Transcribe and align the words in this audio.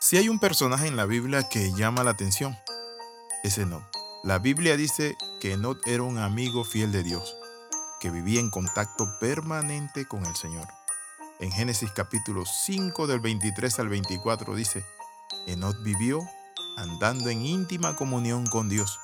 Si 0.00 0.16
hay 0.16 0.28
un 0.28 0.38
personaje 0.38 0.86
en 0.86 0.94
la 0.94 1.06
Biblia 1.06 1.48
que 1.48 1.72
llama 1.72 2.04
la 2.04 2.12
atención, 2.12 2.56
es 3.42 3.58
Enoch. 3.58 3.82
La 4.22 4.38
Biblia 4.38 4.76
dice 4.76 5.16
que 5.40 5.54
Enoch 5.54 5.84
era 5.88 6.04
un 6.04 6.18
amigo 6.18 6.62
fiel 6.62 6.92
de 6.92 7.02
Dios, 7.02 7.34
que 7.98 8.08
vivía 8.08 8.38
en 8.38 8.48
contacto 8.48 9.08
permanente 9.18 10.06
con 10.06 10.24
el 10.24 10.36
Señor. 10.36 10.68
En 11.40 11.50
Génesis 11.50 11.90
capítulo 11.90 12.44
5 12.46 13.08
del 13.08 13.18
23 13.18 13.76
al 13.80 13.88
24 13.88 14.54
dice, 14.54 14.84
Enoch 15.48 15.82
vivió 15.82 16.20
andando 16.76 17.28
en 17.28 17.44
íntima 17.44 17.96
comunión 17.96 18.46
con 18.46 18.68
Dios 18.68 19.00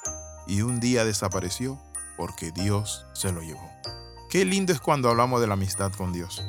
y 0.46 0.62
un 0.62 0.78
día 0.78 1.04
desapareció 1.04 1.76
porque 2.16 2.52
Dios 2.52 3.04
se 3.14 3.32
lo 3.32 3.42
llevó. 3.42 3.68
Qué 4.30 4.44
lindo 4.44 4.72
es 4.72 4.80
cuando 4.80 5.10
hablamos 5.10 5.40
de 5.40 5.48
la 5.48 5.54
amistad 5.54 5.90
con 5.90 6.12
Dios. 6.12 6.40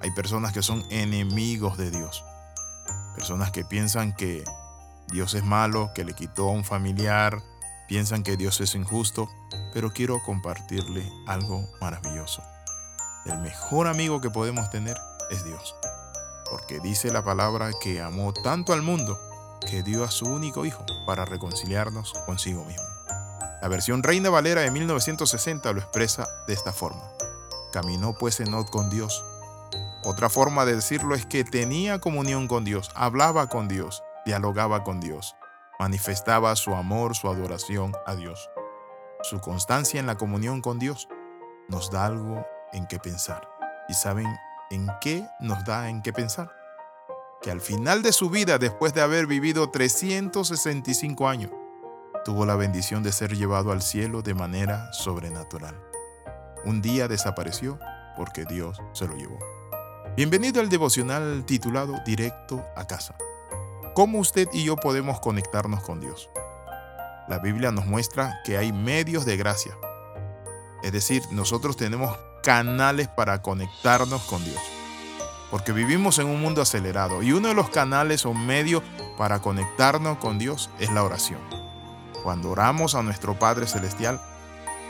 Hay 0.00 0.12
personas 0.12 0.52
que 0.52 0.62
son 0.62 0.84
enemigos 0.88 1.76
de 1.76 1.90
Dios. 1.90 2.22
Personas 3.18 3.50
que 3.50 3.64
piensan 3.64 4.12
que 4.12 4.44
Dios 5.08 5.34
es 5.34 5.42
malo, 5.42 5.90
que 5.92 6.04
le 6.04 6.14
quitó 6.14 6.50
a 6.50 6.52
un 6.52 6.64
familiar, 6.64 7.42
piensan 7.88 8.22
que 8.22 8.36
Dios 8.36 8.60
es 8.60 8.76
injusto, 8.76 9.28
pero 9.74 9.92
quiero 9.92 10.22
compartirle 10.24 11.04
algo 11.26 11.68
maravilloso. 11.80 12.44
El 13.26 13.40
mejor 13.40 13.88
amigo 13.88 14.20
que 14.20 14.30
podemos 14.30 14.70
tener 14.70 14.96
es 15.32 15.44
Dios, 15.44 15.74
porque 16.48 16.78
dice 16.78 17.10
la 17.10 17.24
palabra 17.24 17.72
que 17.82 18.00
amó 18.00 18.32
tanto 18.32 18.72
al 18.72 18.82
mundo 18.82 19.18
que 19.68 19.82
dio 19.82 20.04
a 20.04 20.12
su 20.12 20.26
único 20.26 20.64
hijo 20.64 20.86
para 21.04 21.24
reconciliarnos 21.24 22.12
consigo 22.24 22.64
mismo. 22.66 22.86
La 23.60 23.66
versión 23.66 24.04
Reina 24.04 24.30
Valera 24.30 24.60
de 24.60 24.70
1960 24.70 25.72
lo 25.72 25.80
expresa 25.80 26.28
de 26.46 26.54
esta 26.54 26.72
forma. 26.72 27.02
Caminó 27.72 28.14
pues 28.16 28.38
Enoch 28.38 28.70
con 28.70 28.88
Dios 28.90 29.24
otra 30.04 30.28
forma 30.28 30.64
de 30.64 30.76
decirlo 30.76 31.14
es 31.14 31.26
que 31.26 31.44
tenía 31.44 31.98
comunión 31.98 32.46
con 32.46 32.64
Dios, 32.64 32.90
hablaba 32.94 33.48
con 33.48 33.66
Dios, 33.66 34.02
dialogaba 34.24 34.84
con 34.84 35.00
Dios, 35.00 35.34
manifestaba 35.78 36.54
su 36.54 36.74
amor, 36.74 37.16
su 37.16 37.28
adoración 37.28 37.92
a 38.06 38.14
Dios. 38.14 38.48
Su 39.22 39.40
constancia 39.40 39.98
en 39.98 40.06
la 40.06 40.16
comunión 40.16 40.60
con 40.60 40.78
Dios 40.78 41.08
nos 41.68 41.90
da 41.90 42.06
algo 42.06 42.46
en 42.72 42.86
qué 42.86 42.98
pensar. 43.00 43.48
¿Y 43.88 43.94
saben 43.94 44.26
en 44.70 44.88
qué 45.00 45.26
nos 45.40 45.64
da 45.64 45.88
en 45.88 46.02
qué 46.02 46.12
pensar? 46.12 46.50
Que 47.42 47.50
al 47.50 47.60
final 47.60 48.02
de 48.02 48.12
su 48.12 48.30
vida, 48.30 48.58
después 48.58 48.94
de 48.94 49.00
haber 49.00 49.26
vivido 49.26 49.70
365 49.70 51.28
años, 51.28 51.50
tuvo 52.24 52.46
la 52.46 52.54
bendición 52.54 53.02
de 53.02 53.12
ser 53.12 53.36
llevado 53.36 53.72
al 53.72 53.82
cielo 53.82 54.22
de 54.22 54.34
manera 54.34 54.92
sobrenatural. 54.92 55.82
Un 56.64 56.82
día 56.82 57.08
desapareció 57.08 57.78
porque 58.16 58.44
Dios 58.44 58.80
se 58.92 59.06
lo 59.06 59.16
llevó. 59.16 59.57
Bienvenido 60.18 60.60
al 60.60 60.68
devocional 60.68 61.44
titulado 61.46 61.94
Directo 62.04 62.60
a 62.74 62.88
casa. 62.88 63.14
¿Cómo 63.94 64.18
usted 64.18 64.48
y 64.52 64.64
yo 64.64 64.74
podemos 64.74 65.20
conectarnos 65.20 65.84
con 65.84 66.00
Dios? 66.00 66.28
La 67.28 67.38
Biblia 67.38 67.70
nos 67.70 67.86
muestra 67.86 68.40
que 68.44 68.58
hay 68.58 68.72
medios 68.72 69.24
de 69.24 69.36
gracia. 69.36 69.78
Es 70.82 70.90
decir, 70.90 71.22
nosotros 71.30 71.76
tenemos 71.76 72.18
canales 72.42 73.06
para 73.06 73.42
conectarnos 73.42 74.22
con 74.22 74.44
Dios. 74.44 74.60
Porque 75.52 75.70
vivimos 75.70 76.18
en 76.18 76.26
un 76.26 76.40
mundo 76.40 76.62
acelerado 76.62 77.22
y 77.22 77.30
uno 77.30 77.46
de 77.46 77.54
los 77.54 77.70
canales 77.70 78.26
o 78.26 78.34
medios 78.34 78.82
para 79.16 79.40
conectarnos 79.40 80.18
con 80.18 80.40
Dios 80.40 80.68
es 80.80 80.90
la 80.90 81.04
oración. 81.04 81.38
Cuando 82.24 82.50
oramos 82.50 82.96
a 82.96 83.04
nuestro 83.04 83.38
Padre 83.38 83.68
Celestial, 83.68 84.20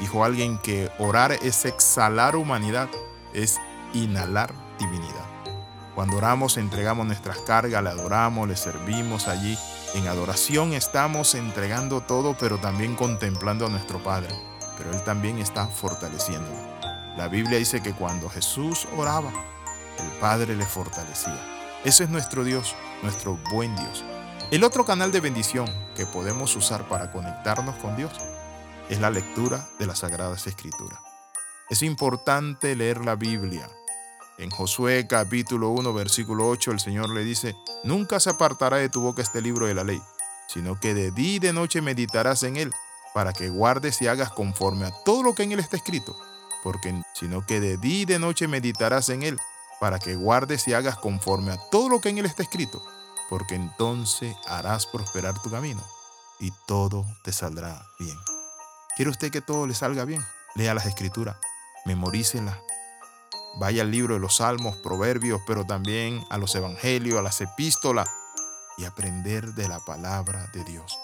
dijo 0.01 0.25
alguien 0.25 0.57
que 0.57 0.91
orar 0.99 1.33
es 1.33 1.67
exhalar 1.67 2.35
humanidad, 2.35 2.89
es 3.35 3.59
inhalar 3.93 4.68
divinidad. 4.79 5.27
Cuando 5.95 6.17
oramos, 6.17 6.57
entregamos 6.57 7.07
nuestras 7.07 7.39
cargas, 7.39 7.83
le 7.83 7.91
adoramos, 7.91 8.47
le 8.47 8.57
servimos 8.57 9.27
allí. 9.27 9.59
En 9.95 10.07
adoración 10.07 10.73
estamos 10.73 11.35
entregando 11.35 12.03
todo, 12.03 12.37
pero 12.39 12.59
también 12.59 12.95
contemplando 12.95 13.67
a 13.67 13.69
nuestro 13.69 14.03
Padre. 14.03 14.33
Pero 14.77 14.93
Él 14.93 15.03
también 15.03 15.39
está 15.39 15.67
fortaleciendo. 15.67 16.49
La 17.17 17.27
Biblia 17.27 17.59
dice 17.59 17.83
que 17.83 17.95
cuando 17.95 18.29
Jesús 18.29 18.87
oraba, 18.97 19.33
el 19.99 20.11
Padre 20.21 20.55
le 20.55 20.65
fortalecía. 20.65 21.37
Ese 21.85 22.05
es 22.05 22.11
nuestro 22.11 22.45
Dios, 22.45 22.77
nuestro 23.03 23.37
buen 23.51 23.75
Dios. 23.75 24.05
El 24.53 24.63
otro 24.63 24.85
canal 24.85 25.11
de 25.11 25.21
bendición 25.21 25.67
que 25.97 26.07
podemos 26.07 26.55
usar 26.55 26.89
para 26.89 27.11
conectarnos 27.11 27.75
con 27.77 27.97
Dios 27.97 28.13
es 28.89 29.01
la 29.01 29.11
lectura 29.11 29.69
de 29.79 29.87
las 29.87 29.99
Sagradas 29.99 30.47
Escrituras. 30.47 31.01
Es 31.69 31.83
importante 31.83 32.75
leer 32.77 33.05
la 33.05 33.17
Biblia, 33.17 33.69
en 34.39 34.51
Josué 34.51 35.07
capítulo 35.09 35.71
1 35.71 35.93
versículo 35.93 36.49
8 36.49 36.71
el 36.71 36.81
Señor 36.81 37.11
le 37.11 37.25
dice, 37.25 37.57
Nunca 37.85 38.21
se 38.21 38.31
apartará 38.31 38.77
de 38.77 38.89
tu 38.89 39.03
boca 39.03 39.21
este 39.21 39.43
libro 39.43 39.67
de 39.67 39.75
la 39.75 39.85
ley, 39.85 40.01
sino 40.47 40.79
que 40.79 40.95
de 40.95 41.11
día 41.11 41.35
y 41.35 41.39
de 41.39 41.53
noche 41.53 41.83
meditarás 41.83 42.45
en 42.45 42.57
él, 42.57 42.73
para 43.15 43.33
que 43.33 43.49
guardes 43.49 44.01
y 44.01 44.07
hagas 44.07 44.31
conforme 44.31 44.87
a 44.87 44.93
todo 45.05 45.23
lo 45.23 45.35
que 45.35 45.43
en 45.43 45.53
él 45.53 45.61
está 45.61 45.77
escrito. 45.77 46.17
Porque 46.63 47.03
sino 47.15 47.45
que 47.47 47.61
de 47.61 47.77
día 47.77 48.01
y 48.01 48.05
de 48.05 48.19
noche 48.19 48.49
meditarás 48.49 49.09
en 49.09 49.23
él, 49.23 49.39
para 49.81 49.99
que 49.99 50.17
guardes 50.17 50.67
y 50.69 50.75
hagas 50.75 50.97
conforme 50.97 51.53
a 51.53 51.59
todo 51.71 51.89
lo 51.89 52.01
que 52.01 52.09
en 52.09 52.19
él 52.19 52.27
está 52.27 52.43
escrito, 52.43 52.83
porque 53.29 53.55
entonces 53.55 54.35
harás 54.47 54.87
prosperar 54.87 55.41
tu 55.41 55.51
camino 55.51 55.83
y 56.41 56.53
todo 56.67 57.05
te 57.23 57.33
saldrá 57.33 57.87
bien. 57.99 58.17
¿Quiere 58.97 59.11
usted 59.11 59.31
que 59.31 59.41
todo 59.41 59.67
le 59.67 59.75
salga 59.75 60.05
bien? 60.05 60.25
Lea 60.55 60.75
las 60.75 60.87
escrituras, 60.87 61.37
memorícelas, 61.85 62.59
Vaya 63.57 63.83
al 63.83 63.91
libro 63.91 64.15
de 64.15 64.21
los 64.21 64.37
Salmos, 64.37 64.77
Proverbios, 64.77 65.41
pero 65.47 65.65
también 65.65 66.25
a 66.31 66.39
los 66.39 66.55
Evangelios, 66.55 67.19
a 67.19 67.23
las 67.23 67.41
epístolas 67.41 68.09
y 68.77 68.85
aprender 68.85 69.55
de 69.55 69.69
la 69.69 69.81
palabra 69.81 70.49
de 70.53 70.65
Dios. 70.65 70.97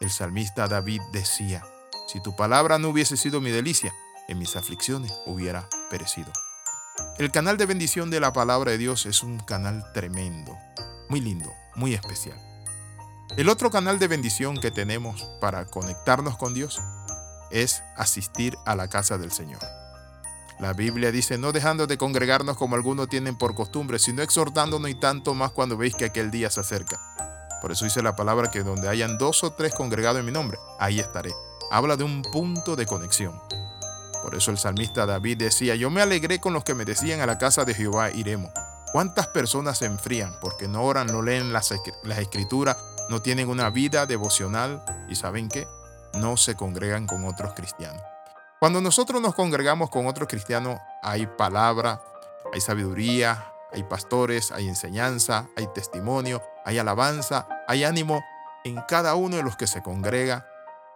El 0.00 0.10
salmista 0.10 0.68
David 0.68 1.02
decía, 1.12 1.64
si 2.06 2.22
tu 2.22 2.34
palabra 2.36 2.78
no 2.78 2.88
hubiese 2.88 3.16
sido 3.16 3.40
mi 3.40 3.50
delicia, 3.50 3.92
en 4.28 4.38
mis 4.38 4.56
aflicciones 4.56 5.12
hubiera 5.26 5.68
perecido. 5.90 6.32
El 7.18 7.30
canal 7.30 7.56
de 7.56 7.66
bendición 7.66 8.10
de 8.10 8.20
la 8.20 8.32
palabra 8.32 8.70
de 8.70 8.78
Dios 8.78 9.06
es 9.06 9.22
un 9.22 9.38
canal 9.40 9.92
tremendo, 9.92 10.56
muy 11.08 11.20
lindo, 11.20 11.52
muy 11.74 11.94
especial. 11.94 12.38
El 13.36 13.48
otro 13.48 13.70
canal 13.70 13.98
de 13.98 14.08
bendición 14.08 14.58
que 14.58 14.70
tenemos 14.70 15.24
para 15.40 15.66
conectarnos 15.66 16.36
con 16.36 16.54
Dios 16.54 16.80
es 17.50 17.82
asistir 17.96 18.56
a 18.66 18.74
la 18.74 18.88
casa 18.88 19.18
del 19.18 19.32
Señor. 19.32 19.60
La 20.58 20.72
Biblia 20.72 21.12
dice, 21.12 21.38
no 21.38 21.52
dejando 21.52 21.86
de 21.86 21.98
congregarnos 21.98 22.56
como 22.56 22.74
algunos 22.74 23.08
tienen 23.08 23.36
por 23.36 23.54
costumbre, 23.54 24.00
sino 24.00 24.22
exhortándonos 24.22 24.90
y 24.90 24.96
tanto 24.96 25.34
más 25.34 25.52
cuando 25.52 25.76
veis 25.76 25.94
que 25.94 26.06
aquel 26.06 26.32
día 26.32 26.50
se 26.50 26.60
acerca. 26.60 26.98
Por 27.60 27.70
eso 27.70 27.84
dice 27.84 28.02
la 28.02 28.16
palabra 28.16 28.50
que 28.50 28.64
donde 28.64 28.88
hayan 28.88 29.18
dos 29.18 29.44
o 29.44 29.52
tres 29.52 29.72
congregados 29.72 30.18
en 30.18 30.26
mi 30.26 30.32
nombre, 30.32 30.58
ahí 30.80 30.98
estaré. 30.98 31.32
Habla 31.70 31.96
de 31.96 32.02
un 32.02 32.22
punto 32.22 32.74
de 32.74 32.86
conexión. 32.86 33.40
Por 34.22 34.34
eso 34.34 34.50
el 34.50 34.58
salmista 34.58 35.06
David 35.06 35.38
decía, 35.38 35.76
yo 35.76 35.90
me 35.90 36.02
alegré 36.02 36.40
con 36.40 36.52
los 36.52 36.64
que 36.64 36.74
me 36.74 36.84
decían 36.84 37.20
a 37.20 37.26
la 37.26 37.38
casa 37.38 37.64
de 37.64 37.74
Jehová 37.74 38.10
iremos. 38.10 38.50
¿Cuántas 38.92 39.28
personas 39.28 39.78
se 39.78 39.86
enfrían 39.86 40.34
porque 40.40 40.66
no 40.66 40.82
oran, 40.82 41.06
no 41.06 41.22
leen 41.22 41.52
las, 41.52 41.70
escrituras, 41.70 42.76
no 43.10 43.22
tienen 43.22 43.48
una 43.48 43.70
vida 43.70 44.06
devocional 44.06 44.82
y 45.08 45.14
saben 45.14 45.48
qué? 45.48 45.68
No 46.14 46.36
se 46.36 46.56
congregan 46.56 47.06
con 47.06 47.24
otros 47.24 47.52
cristianos. 47.54 48.02
Cuando 48.58 48.80
nosotros 48.80 49.22
nos 49.22 49.36
congregamos 49.36 49.88
con 49.88 50.08
otros 50.08 50.26
cristianos, 50.28 50.80
hay 51.00 51.28
palabra, 51.28 52.02
hay 52.52 52.60
sabiduría, 52.60 53.52
hay 53.72 53.84
pastores, 53.84 54.50
hay 54.50 54.66
enseñanza, 54.66 55.46
hay 55.56 55.68
testimonio, 55.68 56.42
hay 56.64 56.78
alabanza, 56.78 57.46
hay 57.68 57.84
ánimo 57.84 58.20
en 58.64 58.82
cada 58.88 59.14
uno 59.14 59.36
de 59.36 59.44
los 59.44 59.56
que 59.56 59.68
se 59.68 59.80
congrega 59.80 60.44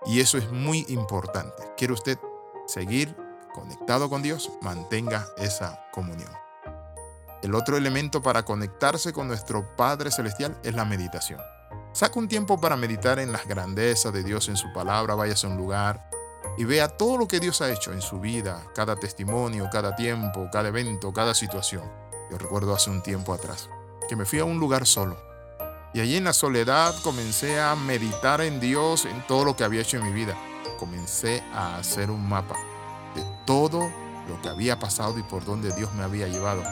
y 0.06 0.18
eso 0.18 0.38
es 0.38 0.50
muy 0.50 0.84
importante. 0.88 1.62
¿Quiere 1.76 1.92
usted 1.92 2.18
seguir 2.66 3.16
conectado 3.54 4.10
con 4.10 4.22
Dios? 4.22 4.50
Mantenga 4.60 5.24
esa 5.36 5.86
comunión. 5.92 6.32
El 7.42 7.54
otro 7.54 7.76
elemento 7.76 8.22
para 8.22 8.44
conectarse 8.44 9.12
con 9.12 9.28
nuestro 9.28 9.76
Padre 9.76 10.10
Celestial 10.10 10.58
es 10.64 10.74
la 10.74 10.84
meditación. 10.84 11.40
Saca 11.92 12.18
un 12.18 12.26
tiempo 12.26 12.60
para 12.60 12.74
meditar 12.74 13.20
en 13.20 13.30
las 13.30 13.46
grandezas 13.46 14.12
de 14.12 14.24
Dios 14.24 14.48
en 14.48 14.56
su 14.56 14.72
palabra, 14.72 15.14
váyase 15.14 15.46
a 15.46 15.50
un 15.50 15.58
lugar, 15.58 16.10
y 16.58 16.64
vea 16.64 16.88
todo 16.88 17.16
lo 17.16 17.28
que 17.28 17.40
Dios 17.40 17.60
ha 17.62 17.70
hecho 17.72 17.92
en 17.92 18.02
su 18.02 18.20
vida, 18.20 18.62
cada 18.74 18.96
testimonio, 18.96 19.68
cada 19.72 19.96
tiempo, 19.96 20.48
cada 20.52 20.68
evento, 20.68 21.12
cada 21.12 21.34
situación. 21.34 21.82
Yo 22.30 22.38
recuerdo 22.38 22.74
hace 22.74 22.90
un 22.90 23.02
tiempo 23.02 23.32
atrás 23.32 23.68
que 24.08 24.16
me 24.16 24.24
fui 24.24 24.38
a 24.38 24.44
un 24.44 24.58
lugar 24.58 24.86
solo 24.86 25.16
y 25.94 26.00
allí 26.00 26.16
en 26.16 26.24
la 26.24 26.32
soledad 26.32 26.94
comencé 27.02 27.60
a 27.60 27.74
meditar 27.74 28.40
en 28.40 28.60
Dios, 28.60 29.04
en 29.04 29.26
todo 29.26 29.44
lo 29.44 29.56
que 29.56 29.64
había 29.64 29.82
hecho 29.82 29.98
en 29.98 30.04
mi 30.04 30.12
vida. 30.12 30.34
Comencé 30.78 31.42
a 31.52 31.76
hacer 31.76 32.10
un 32.10 32.26
mapa 32.26 32.56
de 33.14 33.22
todo 33.44 33.92
lo 34.26 34.40
que 34.40 34.48
había 34.48 34.78
pasado 34.78 35.18
y 35.18 35.22
por 35.22 35.44
dónde 35.44 35.70
Dios 35.74 35.92
me 35.92 36.02
había 36.02 36.28
llevado. 36.28 36.62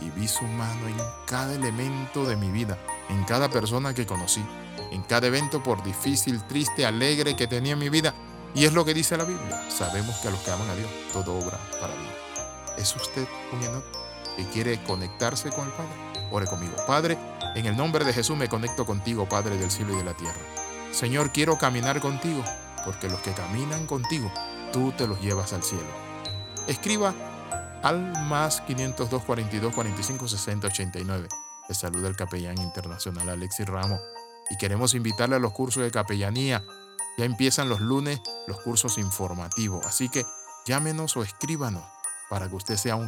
Y 0.00 0.10
vi 0.10 0.28
su 0.28 0.44
mano 0.44 0.86
en 0.86 0.96
cada 1.26 1.54
elemento 1.54 2.26
de 2.26 2.36
mi 2.36 2.50
vida, 2.50 2.78
en 3.08 3.24
cada 3.24 3.48
persona 3.48 3.94
que 3.94 4.06
conocí, 4.06 4.44
en 4.92 5.02
cada 5.02 5.28
evento 5.28 5.62
por 5.62 5.82
difícil, 5.82 6.42
triste, 6.44 6.84
alegre 6.84 7.36
que 7.36 7.46
tenía 7.46 7.72
en 7.72 7.78
mi 7.78 7.88
vida. 7.88 8.14
Y 8.54 8.64
es 8.64 8.72
lo 8.72 8.84
que 8.84 8.94
dice 8.94 9.16
la 9.16 9.24
Biblia. 9.24 9.70
Sabemos 9.70 10.16
que 10.18 10.28
a 10.28 10.30
los 10.30 10.40
que 10.40 10.50
aman 10.50 10.68
a 10.68 10.74
Dios, 10.74 10.90
todo 11.12 11.38
obra 11.38 11.58
para 11.80 11.94
bien. 11.94 12.12
¿Es 12.76 12.94
usted 12.96 13.26
un 13.52 13.62
Enoch 13.62 13.84
que 14.36 14.46
quiere 14.46 14.82
conectarse 14.84 15.50
con 15.50 15.66
el 15.66 15.72
Padre? 15.72 15.92
Ore 16.30 16.46
conmigo. 16.46 16.74
Padre, 16.86 17.18
en 17.54 17.66
el 17.66 17.76
nombre 17.76 18.04
de 18.04 18.12
Jesús 18.12 18.36
me 18.36 18.48
conecto 18.48 18.84
contigo, 18.86 19.28
Padre 19.28 19.56
del 19.56 19.70
cielo 19.70 19.94
y 19.94 19.98
de 19.98 20.04
la 20.04 20.14
tierra. 20.14 20.40
Señor, 20.92 21.32
quiero 21.32 21.58
caminar 21.58 22.00
contigo, 22.00 22.42
porque 22.84 23.08
los 23.08 23.20
que 23.20 23.32
caminan 23.32 23.86
contigo, 23.86 24.32
tú 24.72 24.92
te 24.92 25.06
los 25.06 25.20
llevas 25.20 25.52
al 25.52 25.62
cielo. 25.62 25.88
Escriba 26.66 27.14
al 27.82 28.12
más 28.26 28.60
502 28.62 29.22
42 29.24 29.74
45 29.74 30.28
60 30.28 30.66
89. 30.66 31.28
Le 31.68 31.74
saluda 31.74 32.08
el 32.08 32.16
capellán 32.16 32.58
internacional 32.58 33.28
Alexis 33.28 33.66
Ramos 33.66 34.00
y 34.50 34.56
queremos 34.56 34.94
invitarle 34.94 35.36
a 35.36 35.38
los 35.38 35.52
cursos 35.52 35.82
de 35.82 35.90
capellanía. 35.90 36.64
Ya 37.18 37.26
empiezan 37.26 37.68
los 37.68 37.80
lunes 37.80 38.22
los 38.46 38.60
cursos 38.62 38.96
informativos, 38.96 39.84
así 39.84 40.08
que 40.08 40.24
llámenos 40.64 41.16
o 41.18 41.22
escríbanos 41.22 41.84
para 42.30 42.48
que 42.48 42.56
usted 42.56 42.76
sea 42.76 42.96
un 42.96 43.06